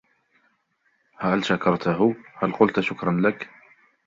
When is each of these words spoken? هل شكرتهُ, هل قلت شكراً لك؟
هل 1.19 1.45
شكرتهُ, 1.45 2.15
هل 2.37 2.51
قلت 2.53 2.79
شكراً 2.79 3.21
لك؟ 3.21 3.49